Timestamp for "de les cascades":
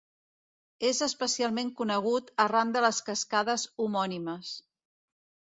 2.77-3.67